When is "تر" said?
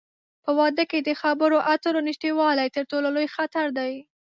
2.75-2.83